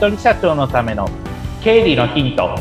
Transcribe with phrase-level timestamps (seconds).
[0.00, 1.06] 人社長のための
[1.62, 2.58] 経理のヒント。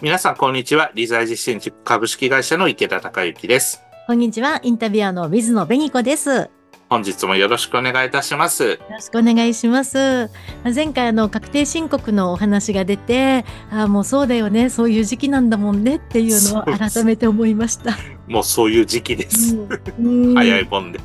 [0.00, 0.90] 皆さんこんにちは。
[0.94, 3.82] 理財実践塾株式会社の池田孝之です。
[4.06, 4.60] こんにちは。
[4.62, 6.48] インタビュアーの水野紅子です。
[6.88, 8.64] 本日もよろしくお願いいたします。
[8.64, 10.30] よろしくお願いします。
[10.64, 17.96] 前回あの確定申告のお話が出て、あもうそうだよね、そういう時期なんだもんねっていうのを改めて思いました。
[18.28, 19.56] もうそういう時期です。
[19.98, 21.00] うん、早いもんで。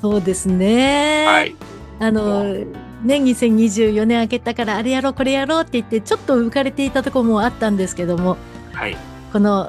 [0.00, 1.24] そうですね。
[1.26, 1.56] はい。
[2.00, 2.42] あの、
[3.04, 8.36] ね、2024年明けたからあれやろうこれやろうって言ってちょっと浮かれていたところもあったんですけども、
[8.72, 8.96] はい、
[9.32, 9.68] この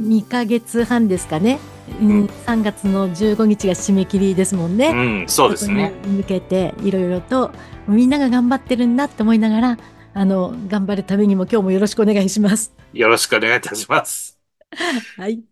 [0.00, 1.58] 2か月半ですかね
[2.00, 4.88] うん、3月の15日が締め切りですもんね。
[4.88, 5.92] うん、そうですね。
[6.06, 7.50] 向けていろいろと
[7.88, 9.78] みんなが頑張ってるんだって思いながら、
[10.14, 12.72] あの頑張るためにも今日もよろしくお願いします。
[12.92, 14.38] よろしくお願いいたします。
[15.16, 15.42] はい。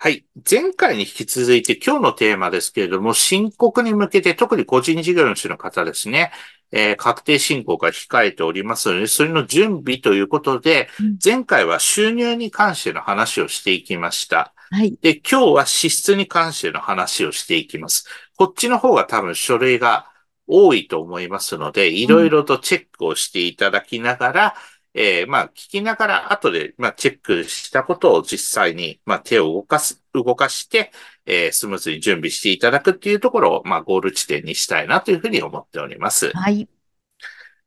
[0.00, 0.24] はい。
[0.48, 6.30] 前回に引き続いて今日のテーマですけれども、申告に向けて特に個人事業主の方ですね、
[6.70, 14.54] えー、確定申告が控えておりますので、それの準備ということで、うん、前回は収入に関しての話をしていきました。
[14.70, 14.98] はい。
[15.00, 18.06] で、今日は支出に関しての話をしていきます。
[18.36, 20.10] こっちの方が多分書類が
[20.46, 24.54] 多いと思いますので、いろいろとチェックをしていただきながら、
[24.94, 30.92] うん、えー、まあ、聞きながら後で、まあ、チェックしたことを実際に、まあ、手を動かす、動かして、
[31.24, 36.30] えー、スムーズに準備していただくっていうところを、まあ、ゴール地点にしたいなというふうに思っております。
[36.34, 36.68] はい。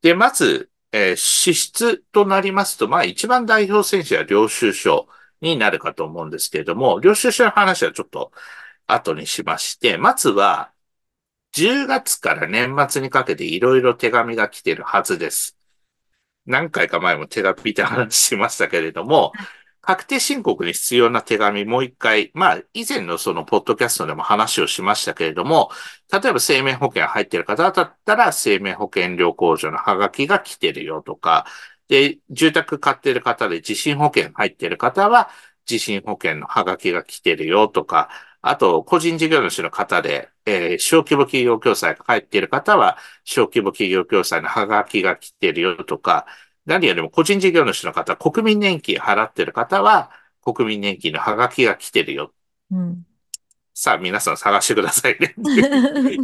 [0.01, 5.07] で、まず、えー、支出となりますと、まあ、一番代表選手は領収書。
[5.41, 8.31] になるかと思うんですけれども、領収書の話はちょっと
[8.87, 10.71] 後にしまして、まずは、
[11.53, 15.57] 10月から年末にかけていろいろ手紙が来てるはずです。
[16.45, 19.33] 何回か前も手紙って話しましたけれども、
[19.81, 25.71] 確定申告に必要な手紙もう一回、まあ以前のそのポッドキャストでも話をしましたけれども、
[26.11, 31.45] 例えば生命保険入ってる方だったら生命保険料控除のハガキが来てるよとか、
[31.91, 35.29] で、住宅買ってる方で地震保険入ってる方は、
[35.65, 38.09] 地震保険のハガキが来てるよとか、
[38.41, 46.25] あと、個人事業主の方で、えー、小規模企業共済が入っている方は、小規模企業共済のハガキが来てるよとか、
[46.65, 52.33] 何よりも個人事業主の方、国民年金払ってる方は、国民年金のハガキが来てるよ。
[52.71, 53.05] うん、
[53.73, 55.33] さあ、皆さん探してくださいね。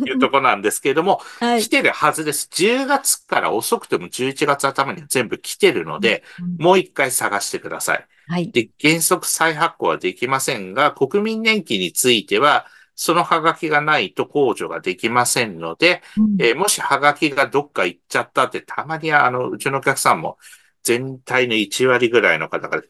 [0.06, 2.50] いうとこなんですけれども、はい、来てるはずです。
[2.52, 8.06] 10月から遅くても11月頭には全部来てるので、うん、もう一回探してください。
[8.28, 8.52] はい。
[8.52, 20.38] で、原則再発行はできませんが、国民年金については、そのハガキがないと控除ができませんので、うん、えー、もしハガキがどっか行っちゃったって、たまにあの、うちのお客さんも
[20.84, 22.82] 全体の1割ぐらいの方が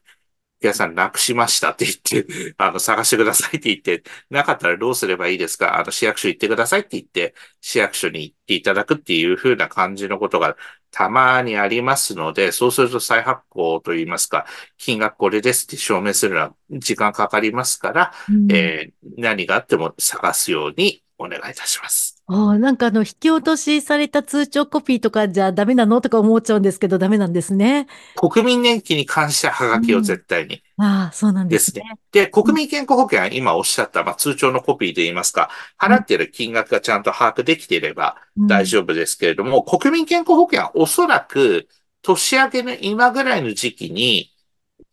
[0.60, 5.78] 皆さんなくしましたって言って、 あの、探してくださいって言って、なかったらどうすればいいですか？
[5.80, 10.58] あの、市役所行ってくださいって言って、市役所に行っていただくっていう風な感じのことが
[10.92, 14.48] たまにありますので、そうすると再発行といいますか、
[14.78, 22.22] 金額これですって証明するのは時間かかりますから、うん、えー、何があっても探すようにお願いいたします。
[22.28, 27.88] ああ、なんかあの、引き落としされた通帳コピーとかじゃダメなのとか思っちゃうんですけど、ダメなんですね。
[28.16, 30.62] 国民年金に関してはハガキを絶対に。
[30.78, 31.84] うん、ああ、そうなんですね。
[32.12, 41.68] で、国民健康保険は今おっしゃった、まあ、通帳のコピーで言いますか、払っている金額がちゃんと把握できていれば大丈夫ですけれども、うん、国民健康保険はおそらく
[42.02, 44.34] 年明けの今ぐらいの時期に、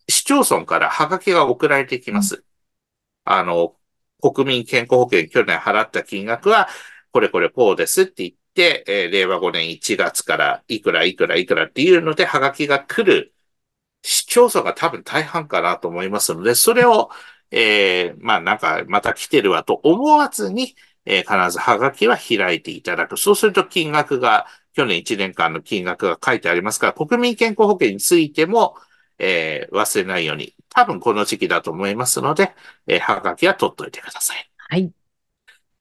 [0.09, 2.37] 市町村からハガキが送られてきます。
[2.37, 2.43] うん、
[3.25, 3.75] あの、
[4.33, 6.69] 国民健康保険去年払った金額は、
[7.12, 13.34] これこれこうですって言って、えー、令和5年1月からいくらいくらいくらっていうので、ハガキが来る
[14.03, 17.11] 市町村が多分大半かなと思いますので、それを、
[17.51, 23.17] えー、まあなんかまた来てるわと思わずに、えー、必ずハガキは開いていただく。
[23.17, 28.77] そうすると金額が、去年1年間の金額が書いてありますから、国民健康保険についても、
[29.19, 32.55] えー、忘れないように、多分この時期だと思いますので、
[32.87, 34.51] えー、ハガキは取っといてください。
[34.57, 34.93] はい。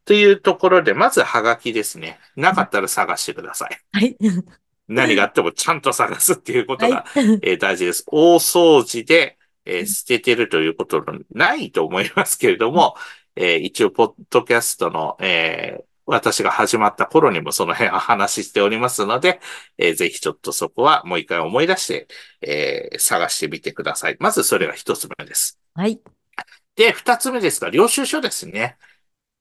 [0.05, 2.19] というところで、まずはがきですね。
[2.35, 3.79] なかったら探してください。
[3.91, 4.17] はい。
[4.87, 8.03] 何があってもちゃんと探すっていうことが、はい、えー、大事です。
[8.07, 12.95] 大掃除で、えー、捨ててるということのないと思いますけれども、
[13.35, 19.39] えー、一応、ポッドキャストの、えー、私が始まった頃にもその辺は話しておりますので、
[19.77, 22.07] えー、ぜひちょっとそこはもう一回思い出して、
[22.41, 24.17] えー、探してみてください。
[24.19, 25.59] まずそれが一つ目です。
[25.75, 25.99] はい。
[26.75, 28.77] で、二つ目ですが、領収書ですね。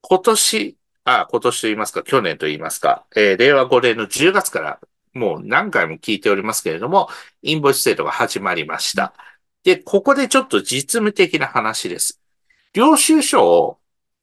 [0.03, 4.81] 今年、あ、今年と言いますか、去年と言いますか、えー、令和5年の10月から
[5.15, 7.09] もう何回も聞いておりますけれども、
[7.43, 9.15] インボイス制度が始まりました。
[9.65, 12.21] で、ここでちょっと実務的な話です。
[12.73, 13.79] 領収書を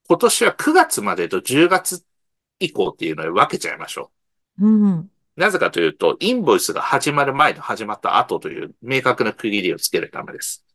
[0.07, 2.03] 今年は9月までと10月
[2.59, 4.11] 以降っていうのを分けちゃいましょ
[4.59, 4.67] う。
[4.67, 5.11] うん。
[5.35, 10.65] なぜかというと、インボイスが始まる前と始まった後という明確な区切りをつけるためです。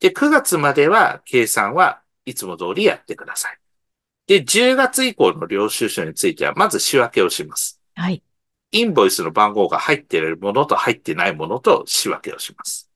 [0.00, 3.58] で、9月までは計算はいつも通りやってください。
[4.26, 7.80] で、10月以降の領収書については、まず仕分けをします。
[7.94, 8.22] はい。
[8.70, 12.90] インボイスの番号が入っているものと入ってないものと仕分けをします。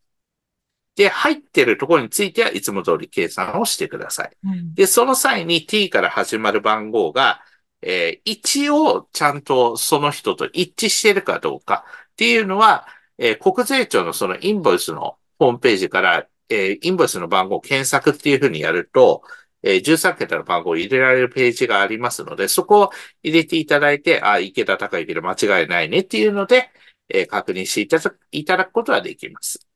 [0.94, 4.30] で、入っているところについてはいつも通り計算をしてください。
[4.44, 7.40] うん、で、その際に t から始まる番号が、
[7.82, 12.86] えー、一応ちゃんとその人と一致しているかどうかっていうのは、
[13.18, 19.22] えー、国税庁のそのインボイスのホームページから、えー、インボイスの番号を検索っていうふうにやると、
[19.62, 22.90] えー、13桁の番号を入れられるページがありますので、そこを
[23.22, 26.70] 入れていただいて、あ、池田高之で間違いないねっていうので、
[27.08, 29.66] えー、確認していただいただくことはできます。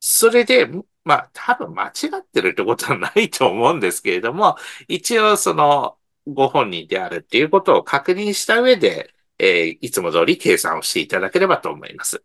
[0.00, 0.68] それで、
[1.04, 4.56] まあ、多分間違ってるってことはないと思うんですけれども、
[4.86, 5.97] 一応その、
[6.34, 12.22] ご本人であるっていうことを確認した上で、えー、いつも通り計算をしていただければと思います。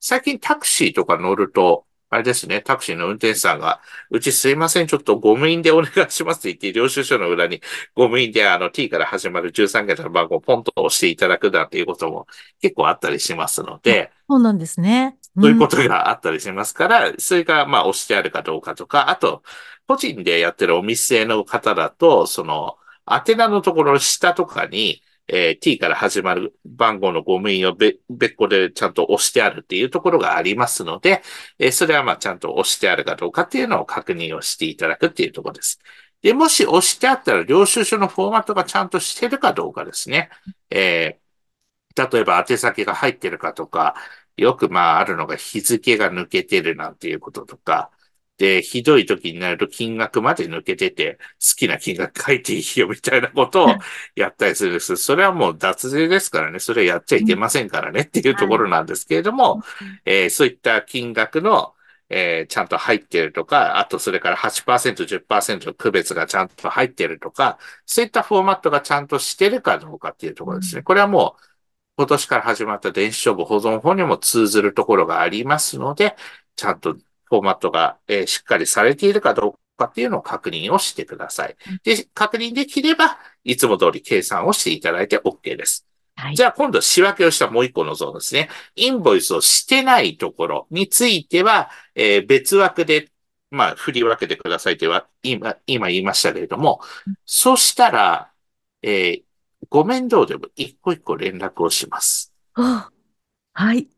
[0.00, 7.60] 最近タクシーとか乗ると、あれですね、タクシーの運転手さんが、うちすいません、ちょっとゴム印でお願いしますって言って、領収書の裏に
[7.94, 12.26] ゴム印であの T から始まる13桁の番号をポンと押していただくなんていうことも
[12.62, 15.18] 結構あったりしますので、そうなんですね。
[15.36, 19.42] うん、そういうことがあったりしますから、それがまあ押してあるかどうかとか、あと、
[19.86, 22.78] 個人でやってるお店の方だと、その、
[23.10, 31.22] 宛名のところの下とかに、えー、t から始まる番号のゴム印を別個でちゃんと押してあるっていうところがありますので、
[31.58, 35.80] えー、それはまあちゃんと押してあるかどうかっていうのを確認をしていただくっていうところです。
[36.22, 40.30] で、もし押してあったら領収書のフォーマットがちゃんとしてるかどうかですね。
[40.70, 43.94] えー、例えば宛先が入ってるかとか、
[44.36, 47.90] よくまああるのが日付が抜けてるなんていうこととか、
[48.38, 53.68] で、ひどい時になると金額まで抜けてて、好きな金額書いていいよみたいなことを
[54.14, 54.96] やったりするんです。
[54.96, 58.02] それはもう脱税ですからね、それやっちゃいけませんからね。
[58.02, 59.62] っていうところなんですけれども、
[60.04, 61.74] えー、そういった金額の、
[62.10, 70.82] えー、ちゃんと入ってるとか、あとそれから8%、10%の区別がちゃんと入ってるとか、そういったフォーマットがちゃんとしてるかどうかっていうところですね。
[70.82, 71.42] これはもう、
[71.98, 76.16] 今年から始まった電子処分保存法にも通ずるところがありますので、
[76.54, 76.96] ちゃんと
[77.28, 81.56] フォーマットが、えー、しっかりされているかどうかっていうのを確認をしてください。
[81.84, 85.86] で、確認できれば、いつも通り計算をしていただいて OK です。
[86.16, 88.48] はい、じゃあ今度仕分けをしたもう一個のゾーンですね。
[88.74, 93.10] インボイスをしてないところについては、えー、別枠で、
[93.50, 96.80] まあ、振り分けてくださいとは、今、今言いましたけれども、
[97.24, 98.32] そしたら、
[98.82, 99.22] えー、
[99.70, 102.32] ご面倒でも一個一個連絡をします。
[103.52, 103.88] はい。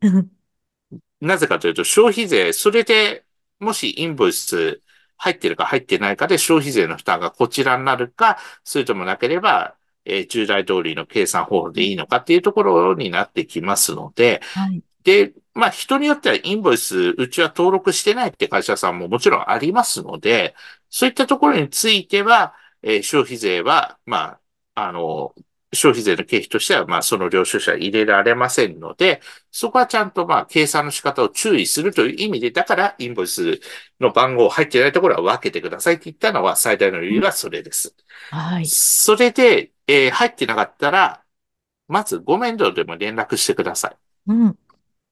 [1.21, 3.25] なぜかというと、消費税、それで、
[3.59, 4.81] もしインボイス
[5.17, 9.77] 入ってるか入ってないかで消費税の負担がこちらになるか、それともなければ、
[10.07, 20.55] えー、従来通りの計算方法でいいのかっていうところになってきますので、はい、で、まあ人によってはインボイス、うちは登録してないって会社さんももちろんありますので、
[20.89, 24.39] そういったところについては、えー、消費税は、ま
[24.75, 25.35] あ、あの、
[25.73, 29.21] 消費税の経費としては、まあ、その領収書は入れられませんので、
[29.53, 33.61] そこはちゃんと、まあ、計算の仕方を注意するという意味で、だから、インボイス
[34.01, 37.95] の番号入ってないところは分けてくださいって言ったのは、最大の理由はそれです。
[38.31, 38.67] はい。
[38.67, 41.25] それで、えー、入ってなかったら、
[41.87, 43.97] まず、ご面倒でも連絡してください。
[44.27, 44.59] うん。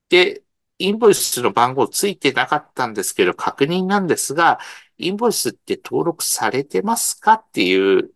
[0.09, 0.43] で、
[0.77, 4.59] インボイスの番号ついてなかったんですけど、確認なんですが、
[4.97, 8.11] インボイスって登録されてますかっていう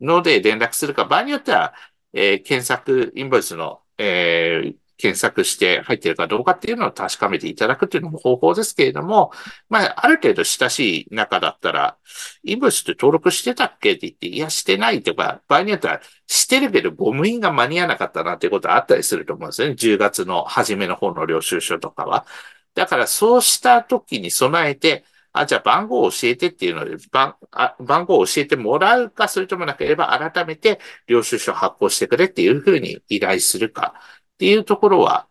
[0.00, 1.74] ので連絡するか、場合によっては、
[2.12, 9.32] えー、検索、インボイスの、えー、検索して入ってるかどうかっていうのを確かめていただくっていうのも方法ですけれども、
[9.68, 11.98] まあ、ある程度親しい中だったら、
[12.44, 19.74] インボイスって登録してたっけって言って、いや、してないとか、場合によっては、してるけど、ゴム印が間に合わなかったなっていうことはあったりすると思うんですよね。
[19.74, 22.26] 10月の初めの方の領収書とかは。
[22.74, 33.94] だから、そうした時に備えて、あ、じゃあ番号を教えてっていうので、番あ番号を教えてもらうか、それともなければ改めて領収書発行してくれっていうふうに依頼するか
[34.34, 35.28] っていうところは、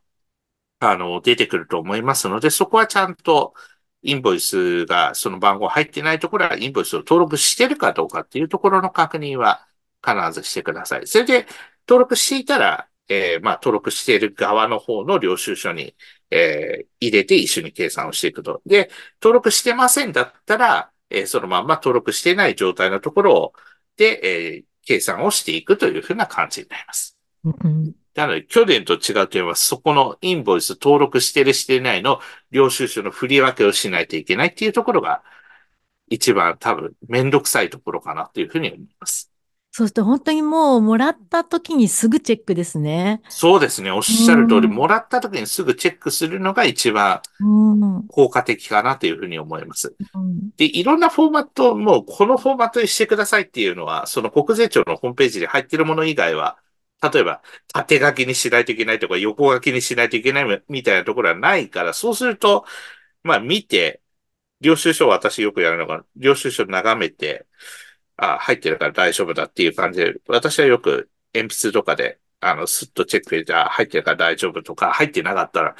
[0.79, 3.53] あの、出てくると思いますので、そこはちゃんと
[4.03, 9.67] インボイスがその番号入ってないところはインボイスを登録してるかどうかっていうところの確認は
[10.05, 11.07] 必ずしてください。
[11.07, 11.48] それで
[11.88, 15.95] 登録していたら、えー、まあ、登録している側の方の領収書に、
[16.33, 18.61] えー、入れて一緒に計算をしていくと。
[18.65, 18.89] で、
[19.21, 23.53] 登録してませんだったら、えー、そのまんま登録していない状態のところ
[23.97, 27.17] で、えー、計算をしていくというふうな感じになります。
[28.15, 32.19] なので、去年と違うといえば、そこのインボイス登録してるしてないの
[32.51, 35.23] 領収書の振り分けをしないといけないっていうところが、
[36.09, 39.32] 一番多分めんどくさいところかなというふうに思います。
[39.75, 43.23] そうすると本当にもうもらった時にすぐチェックですね。
[43.27, 43.89] そうですね。
[43.89, 47.21] おっしゃる通り、もらった時にすぐチェックするのが一番
[48.07, 49.95] 効果的かなというふうに思います。
[50.13, 56.59] うん、で、いろんなフォーマット、もうこのフォーマットにしてくださいっていうのは、その国税庁のホームページに入っているもの以外は、
[57.01, 57.41] 例えば
[57.73, 62.63] 縦書きにしないといけないとか横書きにしないといけないみたいなところはないから、そうすると、
[63.23, 64.01] まあ見て、
[64.61, 67.47] 領収書を私よくやるのが、領収書眺めて、
[68.17, 75.75] あ、入ってるから大丈夫だっていう感じで、私はよく鉛筆とかで、あの、スッとチェックで、じゃあ入ってるから大丈夫とか、入ってなかったら、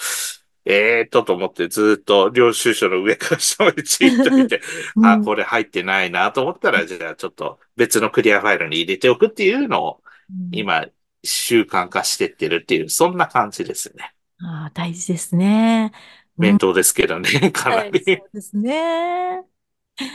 [0.66, 4.62] ええー、とと思ってずっと領収書の上から下までチーッと見て、
[4.96, 10.04] うん、あ、これ入ってないなと思ったら、じゃあちょっと別のクリアファイルに入れておくっていうのを、
[10.52, 10.86] 今、
[11.24, 14.14] 習慣化してってるっていう、そんな感じですね。
[14.40, 15.92] ああ、大事ですね。
[16.38, 19.44] 面倒ですけどね、うん、かなり、そうですね。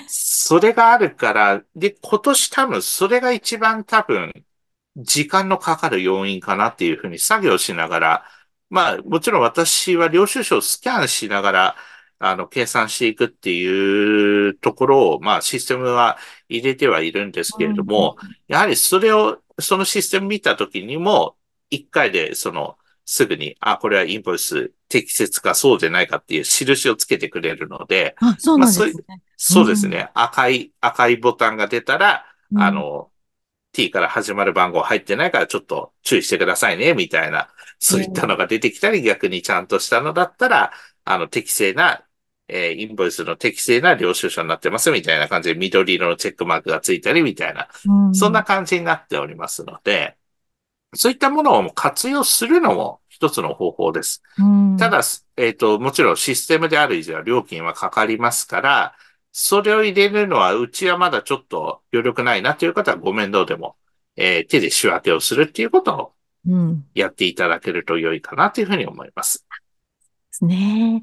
[0.06, 4.32] それがあるから、で、今年多分それが一番多分、
[4.96, 8.26] 時間のかかる要因かなっていうふうに作業しながら、
[8.70, 11.76] まあ、もちろん私は領収書をスキャンしながら、
[12.18, 16.18] あの、計算していくっていうところを、まあ、システムは
[16.48, 18.16] 入れてはいるんですけれども、
[18.48, 21.38] やはりそれを、そのシステム見たときにも、
[21.70, 22.77] 一回で、その、
[23.10, 28.92] すぐに、あ、これはインボイス適切かそうでないかっていう印をつけてくれるので、あ、そうなんですね。
[29.08, 33.10] まあ、そうですね、うん、赤い、赤いボタンが出たら、うん、あの、
[33.72, 37.48] t から始まる番号入ってないからちょっと注意してくださいね、みたいな、
[37.78, 40.72] そういったのが出てきたり、逆にちゃんとしたのだったら、
[41.06, 42.04] あの、適正な、
[42.46, 50.17] えー、インボイスの適正な領収書になってます、みたいな感じで緑色のチェックマークがついたり、みたいな、うん、そんな感じになっておりますので、
[50.94, 54.22] そういったものを活用するのも一つの方法です。
[54.78, 55.02] ただ、
[55.36, 58.94] えっ、ー、と、もちろんシステムである以上は料金はかかりますから、
[59.32, 63.76] それを入れるのは、うちはまだちょっと余力ないなという方はご面倒でも、
[64.16, 66.14] えー、手で仕分けをするっていうこと
[66.46, 66.50] を
[66.94, 69.46] やっていただけると良いかなというふうに思います。
[69.50, 71.02] ですね。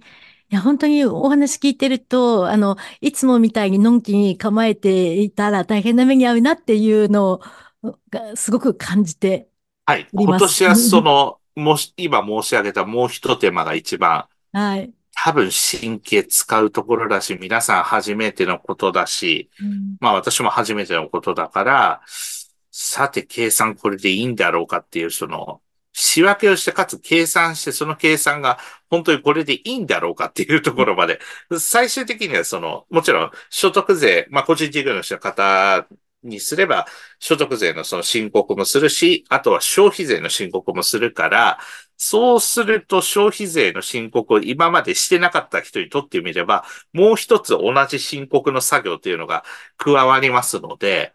[0.51, 7.41] いや、本当にお話聞いてると、あの、いつもみたいにのんきに構えていたら大変な目に遭うなっていうの
[8.09, 9.49] がすごく感じて
[9.85, 10.07] はい。
[10.13, 14.91] 今年はその、もし、今申し上げたもう一手間が一番、はい。
[15.15, 22.01] 多分神経使うところだし、皆さん初めてのことだし、うん、まあ私も初めてのことだから、
[22.71, 25.61] さて計算これでいいんだろうかっていう、その、
[25.93, 28.57] 仕分けをして、かつ計算して、その計算が
[28.89, 31.19] 本当にこれでいいんだろうかっていうところまで、
[31.57, 35.87] 最終的にはその、もちろん所得税、まあ個人事業主の方
[36.25, 36.85] にすれば、
[37.19, 41.59] 所得税のその申告もするし、あとは消費税の申告もするから、
[41.97, 49.45] そうすると消費税の申告を今までしてなかった人にとってみれば、もう一つ同じ申告の作業というのが
[49.77, 51.13] 加わりますので、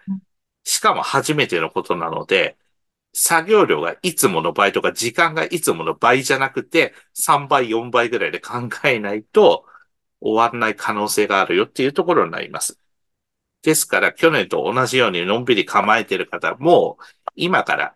[0.64, 2.58] しかも初めてのことなので、
[3.14, 9.66] 作業量がいつもの倍とか時間がいつもの倍じゃなくて、3倍、4倍ぐらいで考えないと
[10.22, 12.79] 終わらない可能性があるよっていうところになります。
[13.62, 16.98] ですから、去年と同じようにのんびり構えてる方も、
[17.36, 17.94] 今から、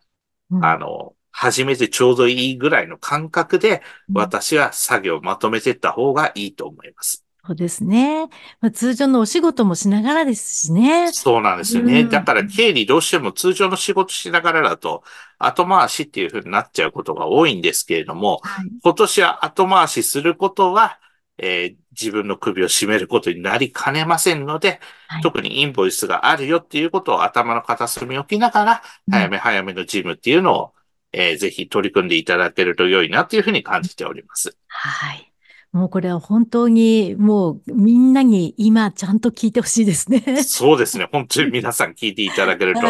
[0.50, 7.24] うん、あの、始めてちょうどいいぐらいの感覚で、私は作業をまとめていった方がいいと思います。
[7.46, 8.28] そうですね。
[8.60, 11.12] まあ、通常のお仕事もしながらですしね。
[11.12, 12.02] そうなんですよね。
[12.02, 15.02] うん、だから経理どうしても通常の仕事しながらだと
[15.38, 20.98] 後回しっていうふうになっちゃうことが多いんですけれども、はい、今年は後回しすることは
[21.38, 30.72] えー、自分の首を絞めることになりかねませんので、はい、特にインボイスがあるよっていうことを頭の片隅に置きながら、早め早めのジムっていうのを、
[31.12, 34.56] えー、ぜひ取り組んでいただけると良いなというふうに感じております。
[34.66, 35.30] はい。
[35.72, 40.42] もうこれは本当にもうみんなに今ちゃんと聞いてほしいですね。
[40.44, 41.08] そうですね。
[41.10, 42.80] 本当に皆さん聞いていただけると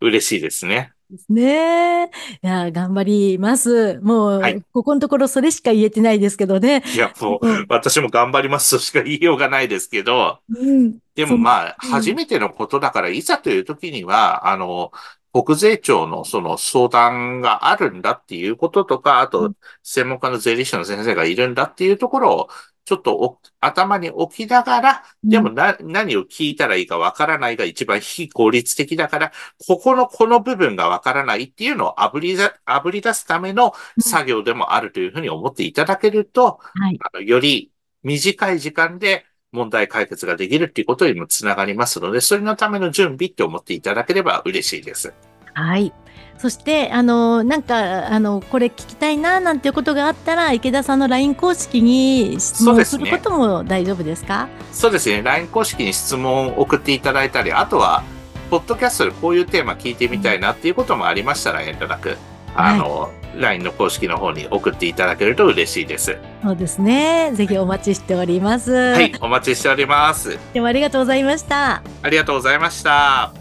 [0.00, 0.92] 嬉しいですね。
[1.10, 2.10] ですね。
[2.42, 3.02] いや、頑張
[3.32, 3.98] ります。
[4.00, 6.82] もう、はい、ここのところそれしか言えてないですけどね。
[6.94, 14.92] いや、もう、うん、私も頑張りますとしか言いようがないですけど、うん、でもまあ、初めてのことだから、いざという時には、あの、
[15.32, 19.52] 国税庁のその相談があるんだっていうこととか、あと、
[19.82, 22.48] 専門家の税理士の先生がいるんだっていうところを、
[22.84, 29.32] ちょっと頭に置きながら、でもな、うん、何を聞いたらいいかわからないが一番非効率的だから、
[29.66, 37.70] ここのこの部分がわからないっていうのを炙り炙り出すための作業でもあるというふうに思っていただけると、うんはい、あのより
[38.02, 45.12] 短い時間で問題解決ができるっていうことにもつながりますので、それのための準備って思っていただければ嬉しいです。
[45.54, 45.92] はい。
[46.40, 54.48] そして、あの、なんか、あの、これ聞きたいな、なんていうことがあったら、池田さんの LINE 公式に質問することも大丈夫ですか？
[54.72, 55.20] そうですね。
[55.22, 58.02] LINE 公式に質問を送っていただいたり、あとは、
[58.48, 62.16] ポッドキャストでこういうテーマ聞いてみたいなっていうこともありましたら、遠慮なく、
[62.56, 66.16] あの、はい、LINE の公式の方に送っていただけると嬉しいです。
[66.42, 67.32] そうですね。
[67.34, 68.72] ぜひお待ちしております。
[68.72, 70.38] はい、お待ちしております。
[70.54, 71.82] でもありがとうございました。
[72.02, 73.39] ありがとうございました。